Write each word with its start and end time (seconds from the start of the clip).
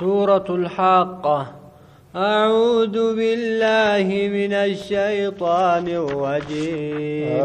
سورة 0.00 0.44
الحاقة. 0.48 1.46
أعوذ 2.16 2.96
بالله 3.16 4.08
من 4.38 4.52
الشيطان 4.52 5.86
الرجيم. 5.88 7.44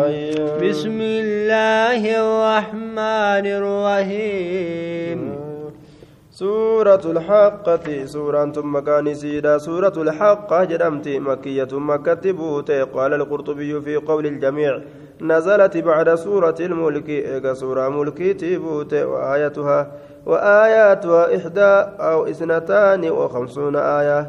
بسم 0.64 0.98
الله 1.02 2.02
الرحمن 2.24 3.46
الرحيم. 3.60 5.20
سورة 6.32 7.04
الحاقة 7.06 8.06
سورة 8.06 8.56
مكان 8.56 9.14
سيدا. 9.14 9.58
سورة 9.58 9.94
الحاقة 9.98 10.64
جدمت 10.64 11.08
مكية 11.08 11.72
مكة 11.72 12.32
بوتي 12.32 12.82
قال 12.82 13.14
القرطبي 13.14 13.82
في 13.82 13.96
قول 13.96 14.26
الجميع 14.26 14.80
نزلت 15.22 15.78
بعد 15.78 16.16
سورة 16.16 16.56
الملك. 16.60 17.10
إيقا 17.10 17.54
سورة 17.54 17.90
ملكي 17.90 18.34
تبوتي 18.34 19.04
وآيتها. 19.04 19.92
وآياتها 20.28 21.22
إحدى 21.36 21.74
أو 22.10 22.28
إثنتان 22.32 23.02
وخمسون 23.10 23.76
آية. 23.76 24.20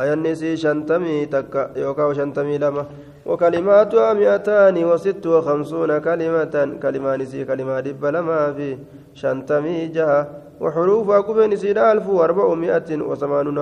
آية 0.00 0.12
النسي 0.12 0.56
شنتمي 0.56 1.26
تكا 1.26 1.70
يوكا 1.76 2.12
شنتمي 2.14 2.58
لما. 2.58 2.84
وكلماتها 3.26 4.12
مئتان 4.14 4.76
وست 4.84 5.26
وخمسون 5.26 5.98
كلمة. 5.98 6.54
كلمة 6.82 7.16
نسي 7.16 7.44
كلمة 7.44 7.80
دب 7.80 8.04
لما 8.06 8.52
في 8.56 8.78
شنتمي 9.14 9.86
جها. 9.86 10.20
وحروفها 10.60 11.20
كبين 11.26 11.56
سيدا 11.56 11.92
ألف 11.92 12.06
وأربعمائة 12.08 12.90
وثمانون 13.08 13.58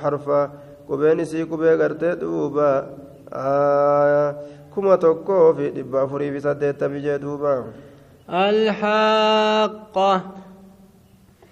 حرفا. 0.00 0.50
كبين 0.88 1.24
سي 1.24 1.44
كبين 1.44 1.74
غرتي 1.80 2.14
دوبا. 2.14 2.86
آية. 3.32 4.36
كما 4.76 4.96
توكو 4.96 5.54
في 5.54 5.70
دبا 5.70 6.06
فري 6.06 6.32
في 6.32 6.40
سدت 6.40 6.84
بجي 6.84 7.18
دوبا. 7.18 7.64
الحاقة 8.30 10.20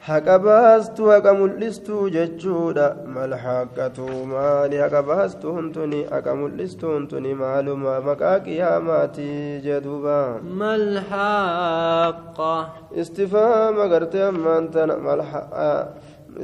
haqa 0.05 0.39
baastuu 0.39 1.09
haqa 1.09 1.33
mul'istuu 1.33 2.11
jechuudha 2.17 2.87
mal 3.15 3.33
haqqatu 3.45 4.09
maali 4.33 4.77
haqa 4.77 5.01
baastuun 5.11 5.73
tuni 5.73 6.01
haqa 6.11 6.35
mul'istuun 6.41 7.07
tuni 7.09 7.33
maaluma 7.43 7.95
maqaa 8.09 8.39
qiyaamaatii 8.47 9.65
jedhuuba 9.67 10.45
ما 10.45 10.75
الحاقة 10.77 12.55
istifaama 13.01 13.89
gartee 13.89 14.29
ammaan 14.29 14.69
tana 14.69 14.97
mal 15.07 15.25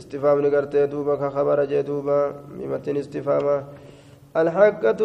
istifaamni 0.00 0.50
gartee 0.50 0.86
duuba 0.88 1.18
ka 1.20 1.28
kabara 1.30 1.66
jedhuuba 1.66 2.32
mimattiin 2.56 2.96
istifaama 2.96 3.56
الحقة 4.36 5.00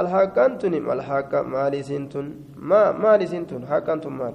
الحقة 0.00 0.46
تني 0.60 0.80
ما 0.80 0.92
الحقة 0.92 1.42
مالي 1.42 1.82
سنتن 1.82 2.26
ما 2.56 2.92
مالي 2.92 3.26
سنتن 3.26 3.66
حقة 3.66 3.96
تن 4.04 4.12
مال 4.12 4.34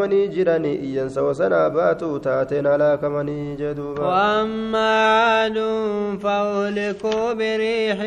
halaakamanii 0.01 0.27
jiranii 0.27 0.75
iyyansa 0.75 1.21
wasanaa 1.23 1.69
baatuu 1.69 2.19
taateen 2.19 2.65
halaakamanii 2.65 3.57
duuba 3.75 4.01
وأما 4.01 4.89
عاد 5.05 5.57
فأهلكوا 6.23 7.33
بريح 7.33 7.97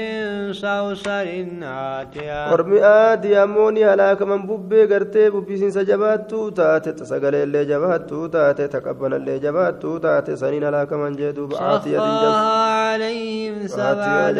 صرصر 0.52 1.26
عاتية 1.62 2.52
ormi 2.54 2.80
aadii 2.82 3.36
ammoo 3.36 3.70
ni 3.70 3.82
halaakaman 3.82 4.42
bubbee 4.46 4.86
gartee 4.86 5.30
bubbisiinsa 5.30 5.84
jabaattuu 5.84 6.50
taate 6.50 7.04
sagaleellee 7.04 7.64
jabaattuu 7.64 8.28
taate 8.28 8.68
taqabbanallee 8.68 9.38
jabaattuu 9.38 9.98
taate 10.00 10.36
saniin 10.36 10.64
halaakaman 10.64 11.16
jee 11.16 11.32
duuba 11.32 11.56
aatiyatin 11.60 12.14
jabdu 12.22 12.34
سخرها 12.34 12.64
عليهم 12.90 13.66
سبع 13.66 14.30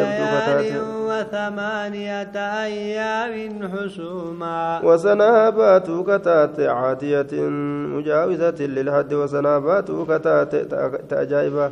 مجاوزة 7.95 8.59
للحد 8.59 9.13
وسنابات 9.13 9.87
كتات 10.09 10.55
تأجائبا 11.09 11.71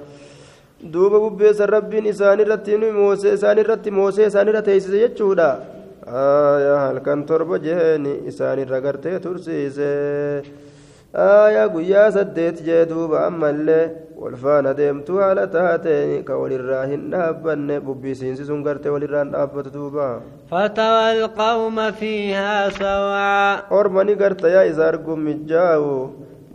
duuba 0.94 1.18
bubbeessan 1.24 1.70
rabbiin 1.70 2.06
isaan 2.12 2.40
irratti 2.44 2.78
moosee 2.78 3.34
isaan 3.38 3.58
irratti 3.58 3.92
moosee 3.92 4.26
isaan 4.28 4.48
irra 4.52 4.62
teessise 4.68 5.00
jechuudha 5.04 5.48
aayaa 6.22 6.80
halkan 6.88 7.24
torba 7.30 7.56
jeeni 7.66 8.14
isaan 8.32 8.60
irra 8.60 8.80
duuba 12.90 13.26
ammallee 13.28 13.92
wal 14.18 14.36
faana 14.44 14.74
deemtu 14.74 15.18
haala 15.22 15.46
taateen 15.56 16.24
ka 16.26 16.34
walirraa 16.42 16.86
hin 16.92 17.12
dhaabbanne 17.12 17.76
bubbisiinsi 17.88 18.46
sun 18.50 18.64
gartee 18.68 18.90
walirraa 18.96 19.24
hin 19.26 19.32
dhaabbatu 19.36 19.74
duuba 19.78 20.22
فترى 20.52 21.06
القوم 21.12 21.92
فيها 21.92 22.70
سرعا 22.70 23.62
ormani 23.80 24.16
gartayaa 24.16 24.66
isa 24.72 24.88
arguun 24.88 25.20
mijaa'u 25.28 25.94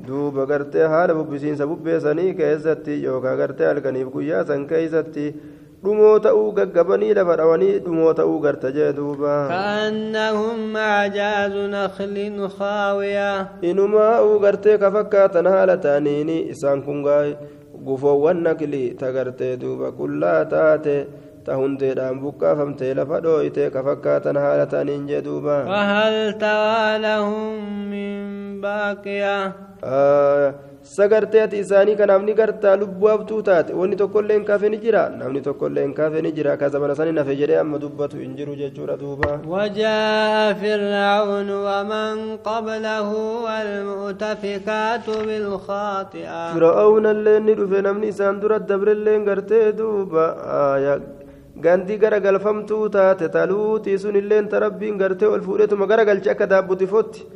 duuba 0.09 0.47
gartee 0.47 0.87
haala 0.95 1.15
bubbisiinsa 1.15 1.67
bubbeessanii 1.67 2.35
keessatti 2.41 3.03
yookaan 3.05 3.39
gartee 3.43 3.67
halkaniif 3.71 4.09
guyyaa 4.17 4.45
san 4.51 4.67
keessatti 4.67 5.27
dhumoo 5.85 6.19
ta'uu 6.25 6.47
gaggabanii 6.59 7.15
lafa 7.19 7.37
dhawanii 7.41 7.79
dhumoo 7.85 8.13
ta'uu 8.21 8.39
garta 8.45 8.71
jee 8.77 8.93
duuba 8.97 9.35
كأنهم 9.49 10.77
أعجاز 10.77 11.55
نخل 11.75 12.49
خاوية 12.59 13.47
inumaa'uu 13.63 14.41
gartee 14.43 14.79
ka 14.79 14.91
fakkaatan 14.91 15.47
haala 15.47 15.77
ta'aniini 15.77 16.51
isaan 16.55 16.83
kun 16.83 17.03
gaa 17.07 17.23
gufoowwan 17.87 18.43
naqlii 18.47 18.99
ta 19.01 19.13
gartee 19.17 19.55
duuba 19.63 19.93
qullaa 20.01 20.45
taate 20.51 20.97
ta 21.47 21.55
hundeedhaan 21.61 22.19
buqqaafamtee 22.23 22.93
lafa 22.99 23.21
dhooyte 23.25 23.71
ka 23.75 23.81
fakkaatan 23.87 24.37
haala 24.45 24.67
ta'aniin 24.73 25.07
jee 25.11 25.23
duuba 25.29 25.57
فهل 25.71 26.15
ترى 26.43 26.99
لهم 27.07 27.55
من 27.91 28.15
باقية 28.61 29.39
sagartee 30.97 31.41
ati 31.45 31.57
isaanii 31.63 31.97
kanaaf 32.01 32.23
ni 32.27 32.35
gartaa 32.41 32.75
lubbuu 32.83 33.09
haftuu 33.13 33.41
taate 33.49 33.73
wanni 33.81 33.97
tokkollee 34.03 34.37
hin 34.39 34.45
kaafee 34.51 34.69
ni 34.75 34.79
jira 34.85 35.03
namni 35.19 35.41
tokkollee 35.49 35.83
hin 35.87 35.93
kaafee 35.99 36.23
ni 36.27 36.33
jira 36.39 36.57
ka 36.63 36.69
zamana 36.75 36.95
sani 37.01 37.13
nafe 37.19 37.35
jedhee 37.41 37.59
amma 37.63 37.79
dubbatu 37.85 38.17
hin 38.23 38.33
jiru 38.39 38.55
jechuudha 38.63 38.97
duuba 39.03 39.31
وجاء 39.55 40.55
فرعون 40.63 41.51
ومن 41.69 42.37
قبله 42.49 43.09
والمؤتفكات 43.45 45.07
بالخاطئة 45.27 46.41
fir'aawna 46.57 47.11
illee 47.17 47.39
ni 47.47 47.55
dhufe 47.61 47.79
namni 47.89 48.09
isaan 48.15 48.41
dura 48.43 48.59
dabrellee 48.73 49.19
gartee 49.29 49.73
duuba 49.79 50.27
gandii 51.65 51.99
gara 52.05 52.19
galfamtuu 52.27 52.85
taate 52.97 53.27
taluutii 53.37 53.99
sun 54.05 54.17
illee 54.23 54.43
ta 54.53 54.59
rabbiin 54.65 54.97
gartee 55.03 55.29
ol 55.35 55.41
fuudhetuma 55.47 55.87
gara 55.93 56.05
galche 56.11 56.31
akka 56.35 56.47
daabbuutifotti 56.53 57.27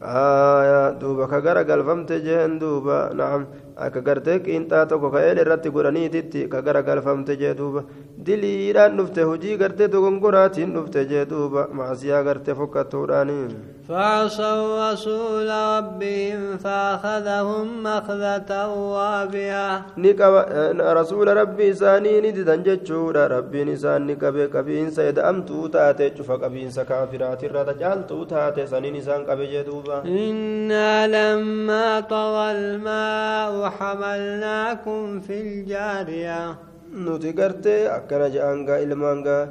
duuba 0.00 1.26
ka 1.28 1.40
gara 1.40 1.64
galfamte 1.64 2.20
jeen 2.22 2.58
duuba 2.58 3.12
naam 3.14 3.46
akka 3.76 4.00
gartee 4.02 4.38
qiinxaa 4.40 4.86
tokko 4.88 5.10
ka 5.10 5.20
eel 5.28 5.38
irratti 5.38 5.70
godhaniititti 5.70 6.48
ka 6.48 6.60
gara 6.62 6.82
galfamte 6.82 7.36
jee 7.38 7.54
duuba 7.54 7.84
diliidhaan 8.26 8.96
dhufte 8.98 9.22
hojii 9.22 9.56
gartee 9.56 9.88
dogongoraatiin 9.88 10.72
dhufte 10.74 11.04
jee 11.08 11.24
duuba 11.24 11.68
maasiyaa 11.72 12.22
gartee 12.28 12.54
fokkattuudhaanii 12.54 13.48
فعصوا 13.88 14.92
رسول 14.92 15.48
ربهم 15.48 16.56
فأخذهم 16.56 17.86
أخذة 17.86 18.50
وابية 18.66 19.82
نكب 19.98 20.34
رسول 20.80 21.36
ربي 21.36 21.74
ساني 21.74 22.20
نددا 22.20 22.56
جتشورا. 22.56 23.26
ربي 23.26 23.64
نسان 23.64 24.06
نكب 24.06 24.50
كبين 24.54 24.90
سيد 24.90 25.18
أم 25.18 25.42
توتات 25.42 26.18
شفا 26.18 26.36
كبين 26.36 26.70
سكافرات 26.70 27.44
الرد 27.44 27.78
جال 27.78 28.06
توتات 28.06 28.60
ساني 28.60 28.90
نسان 28.90 29.24
كب 29.24 29.40
جدوبا. 29.40 30.02
إنا 30.02 31.06
لما 31.06 32.00
طغى 32.00 32.52
الماء 32.52 33.70
حملناكم 33.70 35.20
في 35.20 35.40
الجارية. 35.40 36.54
نتقرت 36.94 37.66
أكرج 37.66 38.36
أنقا 38.36 38.82
إلمانقا 38.82 39.48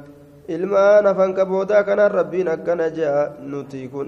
ilmaan 0.54 1.06
afaan 1.10 1.32
qaboodaa 1.38 1.82
kanaan 1.88 2.10
rabbiin 2.18 2.48
akkana 2.54 2.86
je'a 2.96 3.22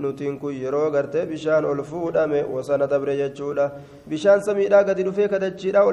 nutiin 0.02 0.38
kun 0.40 0.54
yeroo 0.62 0.90
gartee 0.90 1.26
bishaan 1.30 1.64
ol 1.64 1.82
fuudhame 1.90 2.40
wasana 2.54 2.86
dabre 2.92 3.16
jechuudha 3.20 3.70
bishaan 4.10 4.40
samiidhaa 4.48 4.84
gadi 4.88 5.02
dhufee 5.06 5.28
kadachiidhaa 5.32 5.84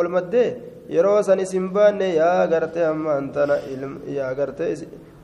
ol 0.00 0.08
maddee 0.16 0.48
yeroo 0.96 1.22
san 1.22 1.40
isin 1.44 1.66
baanne 1.74 2.14
yaa 2.20 2.46
gartee 2.52 2.84
ammaan 2.92 3.32
tana 3.34 3.56
yaa 4.18 4.32
gartee 4.38 4.70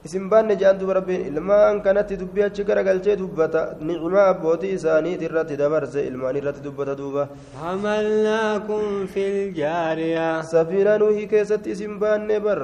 isin 0.06 0.26
baanne 0.30 0.54
jedhan 0.60 0.78
duba 0.80 0.94
rabbiin 0.98 1.22
ilmaan 1.30 1.80
kanatti 1.86 2.16
dubbii 2.20 2.42
achi 2.48 2.64
garagalchee 2.68 3.16
dubbata 3.22 3.62
nicmaa 3.88 4.26
abbootii 4.34 4.72
isaaniit 4.78 5.22
irratti 5.28 5.56
dabarse 5.62 6.00
ilmaan 6.10 6.36
irratti 6.42 6.62
dubbata 6.66 6.94
duuba 7.00 7.28
حملناكم 7.62 9.06
في 9.06 9.22
الجارية 9.32 10.42
safiinaa 10.42 10.98
nuuhii 10.98 11.26
keessatti 11.32 11.70
isin 11.70 11.98
baanne 12.00 12.40
bar 12.40 12.60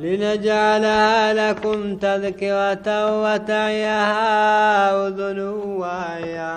لنجعلها 0.00 1.32
لكم 1.40 1.96
تذكرة 1.96 2.88
وتعيها 3.22 4.28
أذن 5.06 5.38
واعية 5.80 6.52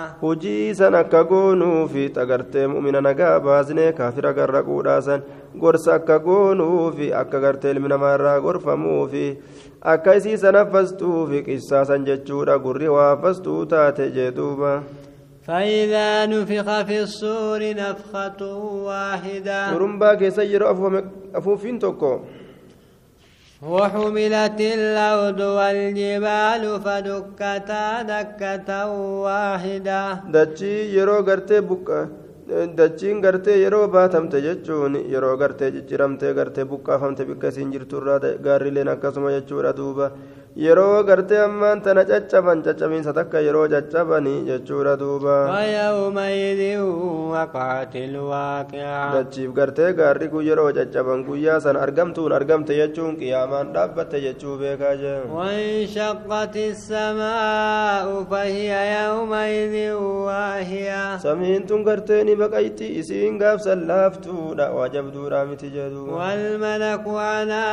agartee 2.16 2.66
mu'mina 2.66 3.00
nagaa 3.00 3.40
baasnee 3.40 3.92
kaafira 3.92 4.32
garraquudhaasan 4.32 5.20
gorsa 5.60 5.94
akka 5.94 6.18
goonuufi 6.18 7.12
akka 7.22 7.40
gartee 7.44 7.70
ilmi 7.74 7.88
namaa 7.88 8.14
irraa 8.18 8.40
gorfamuufi 8.40 9.26
akka 9.94 10.14
isii 10.18 10.36
san 10.38 10.54
haffastuufi 10.60 11.42
qissaasan 11.48 12.04
jechuudha 12.08 12.58
gurri 12.66 12.88
waa 12.96 13.08
haffastuu 13.10 13.66
taate 13.66 14.10
jee 14.16 14.30
duuba 14.38 14.82
فإذا 15.46 16.26
نفخ 16.26 16.68
في 16.88 17.00
الصور 17.02 17.60
نفخة 17.76 18.40
واحدة 18.88 19.58
keessa 20.16 20.42
yeroo 20.42 20.68
afuufame- 20.72 21.04
afuufiin 21.38 21.78
tokko 21.78 22.10
وحملت 23.68 24.60
الأرض 24.60 25.40
والجبال 25.40 26.62
فدكتا 26.84 27.86
دكة 28.12 28.68
واحدة 29.24 30.00
dachii 30.34 30.92
yeroo 30.96 31.22
gartee 31.28 31.60
buqqa 31.70 31.98
dachiin 32.78 33.20
gartee 33.24 33.56
yeroo 33.64 33.88
baatamte 33.88 34.38
jechuun 34.46 34.94
yeroo 35.14 35.36
gartee 35.42 35.70
cicciramtee 35.76 36.32
gartee 36.38 36.64
buqqaafamte 36.72 37.24
bikka 37.30 37.48
isiin 37.52 37.72
jirtu 37.74 37.96
irraa 38.02 38.18
gaarrileen 38.46 38.88
akkasuma 38.94 39.30
jechuudha 39.36 39.72
duuba 39.78 40.10
yeroo 40.56 41.02
gartee 41.06 41.38
ammaan 41.44 41.80
tana 41.82 42.04
caccaban 42.10 42.62
caccabiinsa 42.62 43.12
takka 43.18 43.38
yeroo 43.46 43.66
caccabanii 43.72 44.44
jechuudha 44.48 44.94
duuba 45.00 45.36
dachiif 49.14 49.50
gartee 49.58 49.92
gaarri 49.98 50.28
kun 50.30 50.44
yeroo 50.46 50.70
caccaban 50.78 51.24
guyyaa 51.26 51.58
san 51.64 51.76
argamtuun 51.76 52.32
argamte 52.38 52.72
jechuun 52.80 53.16
qiyaamaan 53.20 53.72
dhaabbatte 53.74 54.20
jechuu 54.26 54.56
beekaa 54.62 54.94
jee 55.02 55.18
وانشقت 55.34 56.56
السماء 56.56 58.06
فهي 58.30 58.70
يومئذ 58.98 59.74
واهية 60.34 61.18
gartee 61.84 62.24
ni 62.24 62.34
baqayti 62.36 62.86
isiin 63.00 63.38
gaafsan 63.38 63.86
laaftuudha 63.86 64.70
waa 64.76 64.88
jabduudha 64.88 65.44
miti 65.44 65.70
jedhu 65.70 66.08
والملك 66.08 67.04
على 67.06 67.64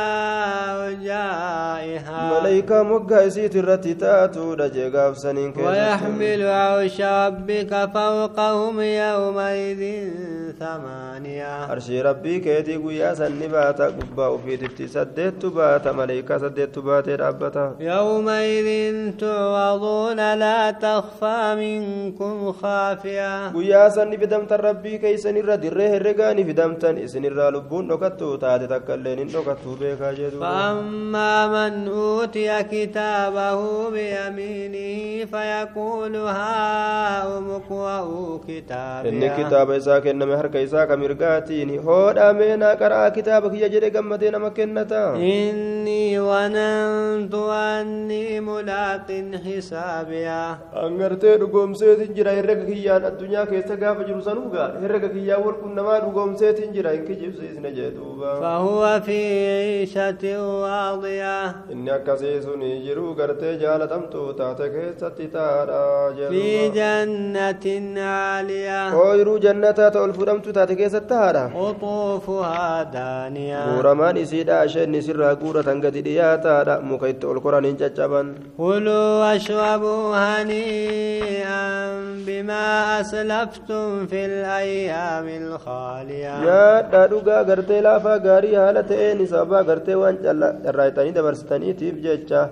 أرجائها 0.78 2.40
ملائكة 2.40 2.82
مقا 2.82 3.26
إسيت 3.26 3.56
الرتي 3.56 3.94
تاتو 3.94 4.54
دجي 4.54 4.88
غافسنين 4.88 5.52
ويحمل 5.56 6.42
عرش 6.46 7.00
ربك 7.00 7.90
فوقهم 7.94 8.80
يومئذ 8.80 9.82
ثمانية. 10.58 11.72
أرشي 11.72 12.02
ربي 12.02 12.38
كيتي 12.38 12.76
قويا 12.76 13.14
سني 13.14 13.48
باتا 13.48 13.86
قبا 13.86 14.36
في 14.36 14.56
تفتي 14.56 14.86
سديت 14.86 15.46
باتا 15.46 15.92
ملائكة 15.92 16.38
سديت 16.38 16.78
باتا 16.78 17.16
رابتا 17.16 17.76
يومئذ 17.80 18.68
تعرضون 19.18 20.34
لا 20.34 20.70
تخفى 20.70 21.54
منكم 21.58 22.51
خافية. 22.52 23.52
قويا 23.52 23.88
سني 23.88 24.16
فدمت 24.18 24.52
ربي 24.52 24.98
كي 24.98 25.16
سنر 25.16 25.54
دريه 25.54 25.96
الرقاني 25.96 26.44
فدمتن 26.44 26.98
إسنر 26.98 27.50
لبون 27.50 27.88
نكتو 27.88 28.36
تاتي 28.36 28.66
تكالين 28.66 29.26
نكتو 29.26 29.74
بيكا 29.80 30.12
جدو. 30.12 30.40
فأما 30.40 31.46
من 31.54 31.88
أوتي 31.88 32.62
كتابه 32.62 33.90
بيمينه 33.90 35.24
فيقول 35.24 36.16
هاؤم 36.16 37.50
اقرءوا 37.50 38.38
isaa 39.82 40.00
kenname 40.04 40.34
harka 40.40 40.60
isaa 40.66 40.86
ka 40.86 40.96
mirgaatiin 41.02 41.70
hoodhamee 41.86 42.56
naa 42.62 42.74
qaraa 42.82 43.10
kitaaba 43.16 43.50
kiyya 43.52 43.68
jedhe 43.74 43.90
gammadee 43.96 44.30
nama 44.34 44.50
kennata 44.58 45.02
إني 45.16 46.20
ظننت 46.20 47.34
أني 47.34 48.40
ملاق 48.40 49.08
حسابيا. 49.44 50.58
angartee 50.84 51.36
dhugoomseetin 51.40 52.14
jira 52.16 52.32
herrega 52.42 52.64
kiyyaan 52.70 53.04
addunyaa 53.10 53.46
keessa 53.52 53.76
gaafa 53.84 54.04
jiru 54.10 54.20
sanuuga 54.28 54.64
herrega 54.84 55.08
kiyyaa 55.14 55.40
warqun 55.46 55.72
namaa 55.80 55.98
dhugoomseetin 56.04 56.72
jira 56.76 56.90
hin 56.98 57.04
kijibsiisne 57.10 57.70
jee 57.78 57.90
duuba 57.96 58.30
فهو 58.42 59.00
في 59.06 59.18
عيشة 59.58 60.22
راضية 60.66 61.54
inni 61.72 61.90
akkasii 61.96 62.42
sun 62.44 62.60
jiruu 62.84 63.14
gartee 63.18 63.52
jaalatamtuu 63.62 64.32
taate 64.40 64.66
keessatti 64.74 65.26
taadha 65.36 65.80
في 66.14 66.18
jedhuuba 66.18 66.74
جنة 66.78 67.64
عالية 68.14 68.80
ooyiruu 69.04 69.38
jannataa 69.44 69.90
ta 69.94 70.00
ol 70.06 70.12
fudhamtu 70.18 70.52
taate 70.58 70.74
keessatti 70.80 71.08
taadha 71.14 71.44
قطوفها 71.56 72.82
دانية 72.96 73.60
guuramaan 73.74 74.16
isiidha 74.24 74.64
isheen 74.68 74.94
isirraa 75.00 75.34
guuratan 75.42 75.80
gadi 75.84 76.02
dhiyaataadha 76.08 76.74
muka 76.90 77.06
itti 77.12 77.26
ol 77.32 77.40
koran 77.46 77.64
hin 77.70 77.76
caccaban 77.82 78.26
كلوا 78.58 79.20
واشربوا 79.22 80.16
هنيئا 80.24 81.62
بما 82.26 83.00
أسلفتم 83.00 84.06
في 84.06 84.20
الأيام 84.26 85.26
الخالية 85.42 86.34
nyaadhaa 86.44 87.06
dhugaa 87.12 87.44
gartee 87.44 87.80
laafaa 87.86 88.18
gaarii 88.26 88.54
haala 88.54 88.82
ta'een 88.82 89.26
sababaa 89.26 89.62
gartee 89.70 89.94
waan 90.02 90.18
carraayitanii 90.64 91.12
dabarsitaniitiif 91.18 91.96
jecha 92.06 92.42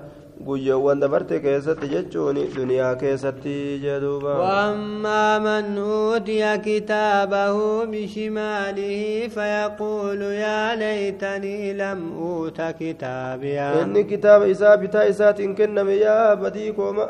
guyyoowwan 0.47 1.01
dabarte 1.03 1.39
keessatti 1.47 1.89
jechuun 1.95 2.39
duniyaa 2.57 2.95
keessatti 3.03 3.55
jedhuuba 3.85 4.33
وأما 4.41 5.39
من 5.39 5.79
أوتي 5.79 6.59
كتابه 6.59 7.85
بشماله 7.85 9.29
فيقول 9.35 10.21
يا 10.23 10.75
ليتني 10.77 11.73
لم 11.73 12.01
أوت 12.23 12.61
كتابيا 12.81 13.83
inni 13.83 14.05
kitaaba 14.05 14.47
isaa 14.47 14.77
bitaa 14.77 15.05
isaatiin 15.13 15.55
kenname 15.55 15.97
yaa 15.97 16.37
badii 16.37 16.73
kooma 16.73 17.07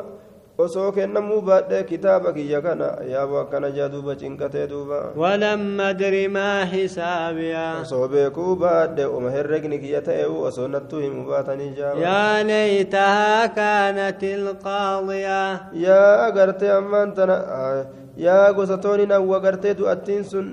osoo 0.63 0.91
kennamuu 0.91 1.41
baadhe 1.41 1.83
kitaaba 1.89 2.33
kiyya 2.33 2.61
kana 2.61 2.87
yaaboo 3.13 3.39
akkana 3.43 3.69
jaa 3.77 3.89
duuba 3.93 4.15
cinqatee 4.15 4.67
duuba 4.67 4.99
ولم 5.15 5.81
أدر 5.81 6.27
ما 6.29 6.65
حسابيا 6.65 7.81
osoo 7.81 8.07
beekuu 8.07 8.55
baadhe 8.55 9.05
uma 9.05 9.29
herregni 9.35 9.79
kiyya 9.79 10.01
ta'e'u 10.01 10.43
osoo 10.49 10.67
nattuu 10.67 10.99
himu 10.99 11.25
baatanii 11.29 11.73
jaaba 11.77 11.99
يا 12.01 12.43
ليتها 12.43 13.45
كانت 13.45 14.23
القاضية 14.23 15.41
yaa 15.73 16.25
agartee 16.27 16.71
ammaan 16.71 17.13
tana 17.13 17.35
ah, 17.35 17.85
yaa 18.17 18.53
gosatoonni 18.53 19.05
nawwa 19.05 19.39
gartee 19.39 19.73
du'attiin 19.79 20.23
sun 20.23 20.47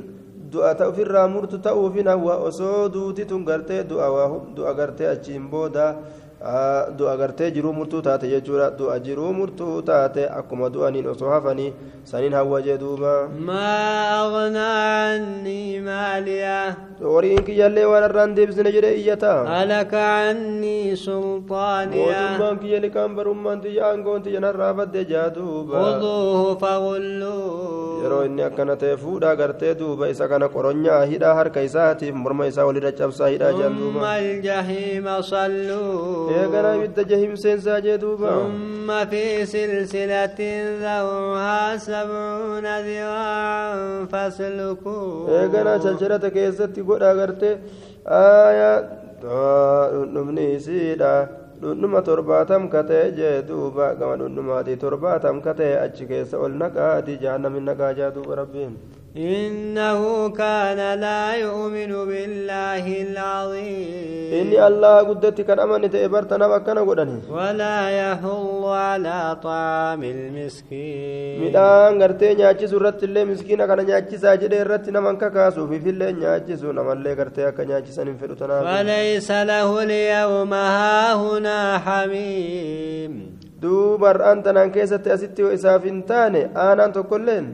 du'a 0.52 0.74
ta 0.74 0.88
ofirraa 0.88 1.28
murtu 1.28 1.58
ta'uufi 1.58 2.02
nawwa 2.02 2.36
osoo 2.48 2.88
duuti 2.88 3.24
tun 3.24 3.44
gartee 3.44 3.84
du'a 3.84 4.72
gartee 4.74 5.08
achiin 5.14 5.50
booda 5.50 5.84
ah, 5.88 5.94
du'a 6.42 7.16
gartee 7.18 7.50
jiruu 7.50 7.72
murtuu 7.74 8.00
taate 8.02 8.28
jechuudha 8.30 8.70
du'a 8.78 8.98
jiruu 9.06 9.32
murtuu 9.34 9.82
taate 9.82 10.22
akkuma 10.30 10.70
du'aniin 10.70 11.06
osoo 11.12 11.30
hafanii 11.30 11.72
saniin 12.04 12.32
hawwa 12.32 12.62
jee 12.62 12.78
duuba 12.78 13.28
ما 13.38 13.74
أغنى 14.22 14.58
عني 14.58 15.80
مالية 15.80 16.76
horiin 17.02 17.42
kiyyallee 17.46 17.84
waan 17.90 18.04
irraan 18.10 18.34
deebisne 18.36 18.70
jedhe 18.72 18.94
iyyataa 18.94 19.46
هلك 19.46 19.94
عني 19.94 20.96
سلطانية 20.96 22.38
mootummaan 22.38 22.58
kiyya 22.62 22.78
liqaan 22.86 23.14
barummaan 23.18 23.60
tiyya 23.60 23.86
aangoon 23.90 24.22
tiyya 24.22 24.40
narraa 24.40 24.72
badde 24.78 25.02
jaa 25.10 25.30
duuba 25.34 25.74
خذوه 25.82 26.54
فغلوه 26.54 28.02
yeroo 28.04 28.22
inni 28.26 28.42
akkana 28.46 28.76
ta'e 28.78 28.96
fuudhaa 28.96 29.34
gartee 29.36 29.74
duuba 29.74 30.08
isa 30.08 30.28
kana 30.30 30.48
qoronyaa 30.48 31.02
hidhaa 31.10 31.34
harka 31.34 31.60
isaatiif 31.68 32.14
morma 32.14 32.46
isaa 32.46 32.64
walirra 32.68 32.92
cabsaa 32.92 33.28
hidhaa 33.34 33.52
ثم 33.52 33.78
duuba 33.78 34.18
الجحيم 34.22 35.06
صلوه 35.20 36.27
eegana 36.36 36.70
ibidda 36.78 37.02
jahim 37.10 37.32
seensaa 37.44 37.80
jee 37.86 37.98
duuba 38.04 38.30
ثم 38.88 38.88
في 39.10 39.46
سلسلة 39.46 40.38
ذرعها 40.82 41.76
سبعون 41.76 42.66
ذراعا 42.86 44.06
فاسلكوه 44.12 45.28
eegana 45.40 45.72
calcalata 45.84 46.30
keessatti 46.36 46.80
godhaa 46.90 47.14
gartee 47.20 47.54
aayaa 48.20 48.76
dhundhumni 49.22 50.44
isiidha 50.56 51.12
dhundhuma 51.62 52.00
torbaatam 52.08 52.62
ka 52.72 52.80
ta'e 52.90 53.06
jee 53.18 53.42
duuba 53.48 53.86
gama 54.00 54.16
dhundhumaatii 54.20 54.76
torbaatam 54.84 55.36
ka 55.46 55.52
ta'e 55.58 55.74
achi 55.84 56.04
keessa 56.10 56.36
ol 56.44 56.52
naqaati 56.62 57.18
jahannamin 57.24 57.64
naqaa 57.70 57.92
jaa 57.98 58.10
duuba 58.16 58.34
rabbiin 58.42 58.72
إنه 59.17 60.29
كان 60.33 60.79
لا 60.99 61.35
يؤمن 61.45 61.91
بالله 62.09 62.85
العظيم 63.07 64.33
إني 64.41 64.57
الله 64.67 64.95
قدتي 65.09 65.43
كان 65.43 65.59
أمن 65.59 65.89
تأبرتنا 65.93 66.45
وكان 66.47 66.77
قدني 66.89 67.17
ولا 67.29 67.79
يحض 68.01 68.63
على 68.65 69.37
طعام 69.43 70.01
المسكين 70.03 71.37
midhaan 71.43 71.99
gartee 72.01 72.33
nyaachisu 72.39 72.75
irratti 72.79 73.05
illee 73.05 73.25
miskiina 73.31 73.67
kana 73.69 73.83
nyaachisaa 73.89 74.33
jedhee 74.41 74.61
irratti 74.65 74.89
naman 74.97 75.17
kakaasuufi 75.21 75.77
illee 75.93 76.11
nyaachisu 76.21 76.73
namallee 76.79 77.15
gartee 77.19 77.45
akka 77.49 77.65
nyaachisan 77.69 78.07
hin 78.09 78.17
fedhu 78.21 78.35
tanaaf 78.41 78.65
فليس 78.65 79.29
له 79.31 79.69
اليوم 79.83 80.53
هاهنا 80.53 81.57
حميم 81.85 83.13
duuba 83.63 84.07
har'aan 84.11 84.41
tanaan 84.45 84.71
keessatti 84.75 85.09
asitti 85.15 85.41
yoo 85.45 85.51
isaaf 85.57 85.83
hin 85.89 85.99
taane 86.09 86.41
aanaan 86.65 86.91
tokkolleen 86.97 87.45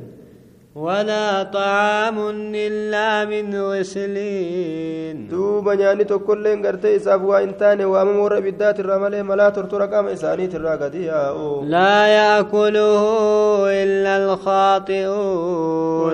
ولا 0.75 1.43
طعام 1.43 2.19
إلا 2.55 3.25
من 3.25 3.55
غسلين. 3.55 5.29
دوبا 5.29 5.75
نياني 5.75 6.05
تقول 6.05 6.43
لين 6.43 6.67
قرتي 6.67 6.97
إسافوا 6.97 7.43
إنتاني 7.43 7.85
وأمور 7.85 8.03
أمم 8.03 8.25
ربيدات 8.27 8.81
الرمالي 8.81 9.23
ملا 9.23 9.49
ترتر 9.49 9.83
قام 9.87 10.07
إساني 10.07 10.47
تراغ 10.47 10.89
لا 11.65 12.07
يأكله 12.07 13.03
إلا 13.83 14.17
الخاطئون. 14.25 15.15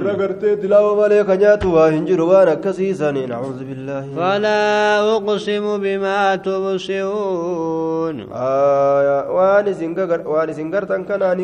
ورقرتي 0.07 0.57
تلاو 0.57 0.97
مالي 0.97 1.25
خجات 1.25 1.67
وهنجر 1.67 2.21
وانكسي 2.21 2.95
ساني 2.95 3.26
نعوذ 3.26 3.64
بالله. 3.64 4.07
فلا 4.17 5.00
أقسم 5.17 5.79
بما 5.79 6.37
تبصرون. 6.37 8.26
آه، 8.33 9.00
آيا 9.00 9.29
واني 9.29 9.75
سنگر 9.75 10.21
واني 10.26 10.52
سنگر 10.52 10.85
تنکنا 10.85 11.35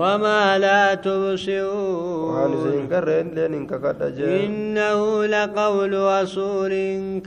وما 0.00 0.58
لا 0.58 0.94
تبصرون. 0.94 1.51
Waan 1.60 2.50
تبصرون 2.52 2.72
isin 2.72 2.88
garreen 2.92 3.28
leen 3.36 3.52
hin 3.56 3.66
kakadha 3.72 4.08
jee 4.18 4.46
إنه 4.46 5.26
لقول 5.34 5.92
رسول 5.94 6.72
inni 6.72 7.20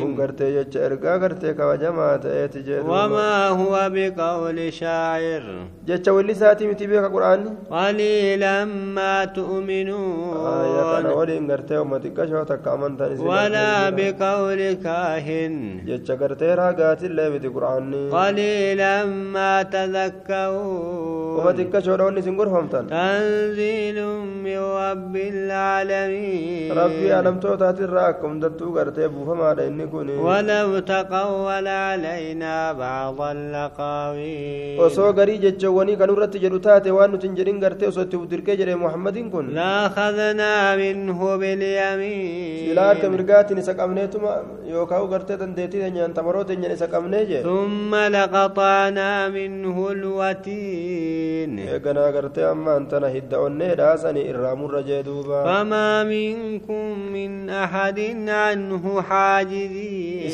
kun 0.00 0.12
كريم 0.12 0.16
gartee 0.20 0.50
jecha 0.56 0.78
ergaa 0.88 1.16
gartee 1.22 1.52
kabajamaa 1.60 2.18
ta'eeti 2.24 2.60
jee 2.66 2.78
duuba 2.80 3.04
وما 3.06 3.48
هو 3.48 3.72
بقول 3.94 4.58
شاعر 4.72 5.44
jecha 5.88 6.10
walli 6.16 6.32
isaatii 6.36 6.66
miti 6.70 6.86
beeka 6.90 7.08
quraanni 7.14 7.50
قليلا 7.70 8.64
ما 8.96 9.24
kana 9.24 9.32
تؤمنون 9.36 11.04
waliin 11.18 11.44
gartee 11.50 11.78
umma 11.84 11.98
xiqqashoo 12.04 12.44
takka 12.52 12.68
amantaan 12.76 13.12
isin 13.14 13.26
ولا. 13.26 13.90
بقول 13.90 14.60
كاهن 14.84 15.54
jecha 15.88 16.14
gartee 16.22 16.52
raagaatillee 16.60 17.28
miti 17.34 17.48
quraanni 17.56 18.02
قليلا 18.18 18.94
ما 19.34 19.52
umma 19.62 19.72
تذكرون 19.74 21.54
xiqqashoodha 21.58 22.04
wanni 22.06 22.20
isin 22.22 22.34
gorfamtan 22.40 22.84
تنزيل 22.90 23.98
من 24.44 24.58
رب 24.58 25.14
العالمين. 25.16 26.72
ربي 26.72 27.08
ألم 27.18 27.36
توتات 27.40 27.78
الرأكم 27.86 28.32
دتو 28.42 28.66
قرتي 28.76 29.04
أبو 29.04 29.20
فما 29.26 29.54
لإنكوني 29.54 30.16
ولو 30.26 30.78
تقول 30.78 31.66
علينا 31.68 32.72
بعض 32.72 33.20
اللقاوين 33.20 34.78
وصو 34.80 35.06
قري 35.18 35.36
جتجواني 35.44 35.94
قلو 36.00 36.14
رتي 36.14 36.38
جلو 36.44 36.58
تاتي 36.58 36.90
وانو 36.90 37.16
تنجرين 37.22 37.64
قرتي 37.64 37.86
وصو 37.86 38.02
تبدر 38.02 38.40
محمدين 38.76 39.30
كون 39.30 39.46
كن. 39.46 39.54
لاخذنا 39.54 40.76
منه 40.76 41.36
باليمين. 41.36 42.74
سلاك 42.74 43.04
مرقاتي 43.04 43.54
نسك 43.54 43.78
يوكاو 44.66 45.04
قرتي 45.12 45.36
تنديتي 45.36 45.78
دنيا 45.82 46.06
انتمروتي 46.06 46.56
نسك 46.56 46.70
نسك 46.70 46.94
أمنيجي 46.94 47.42
ثم 47.42 47.94
لقطعنا 47.94 49.28
منه 49.28 49.76
الوتين. 49.90 51.58
إيه 51.58 51.78
يا 52.00 52.10
قرتي 52.16 52.42
أمان 52.50 52.79
sanii 54.02 54.24
irraa 54.32 54.54
murra 54.56 54.82
jee 54.82 55.02
duuba 55.02 55.44
فما 55.44 56.04
منكم 56.04 57.12
من 57.12 57.50
أحد 57.50 57.98
عنه 58.28 59.02
حاجزين 59.02 60.30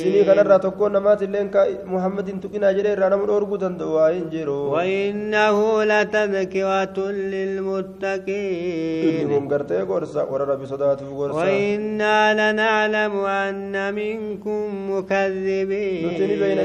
namaatilleen 0.96 1.48
ka 1.50 1.66
muhammadin 1.86 2.40
tuqinaa 2.40 2.72
jedhee 2.76 2.92
irraa 2.96 3.10
nama 3.10 3.26
dhoorguu 3.30 3.58
danda'u 3.64 3.94
waa 3.96 4.10
hin 4.10 4.26
jiru 4.34 4.70
وإنه 4.76 5.84
لتذكرة 5.84 6.98
للمتقين 8.12 9.28
kun 9.30 9.48
gartee 9.52 9.82
gorsa 9.90 10.20
warra 10.30 10.46
rabbi 10.52 10.66
sodaatuuf 10.72 11.10
gorsa 11.20 11.36
وإنا 11.36 12.18
لنعلم 12.40 13.14
أن 13.24 13.94
منكم 13.94 14.90
مكذبين 14.90 16.04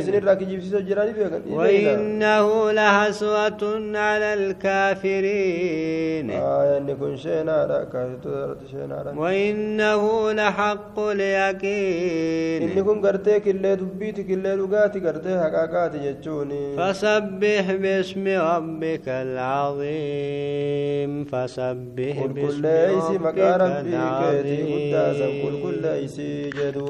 isinirraa 0.02 0.36
kijibsiisoo 0.36 0.82
jira 0.88 1.06
ni 1.06 1.14
beekan 1.18 1.42
ni 1.46 1.52
beeyna 1.58 2.42
وإنه 2.42 2.72
لحسرة 2.72 3.62
على 3.98 4.30
الكافرين 4.34 5.71
آية 6.32 6.78
وإنه 9.18 10.32
لحق 10.32 11.00
اليقين. 11.00 12.62
إنكم 12.70 13.01
قرتيك 13.06 13.48
اللي 13.48 13.75
دبيتك 13.75 14.30
اللي 14.32 14.56
لقاتي 14.56 15.00
قرتيها 15.00 15.50
قاقاتي 15.50 15.98
جتوني 16.12 16.78
فسبح 16.78 17.72
باسم 17.72 18.28
ربك 18.28 19.08
العظيم. 19.08 20.51
فسبح 21.25 22.25
باسم 22.25 23.24
ربك 23.28 23.38
العظيم 23.38 24.01
قل 24.22 25.62
كل 25.62 25.62
كل 25.63 25.82
ليسي 25.82 26.50
جدو 26.50 26.90